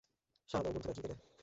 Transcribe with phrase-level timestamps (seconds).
[0.49, 1.15] সাড়া দাও, বন্ধুরা, কী পেলে?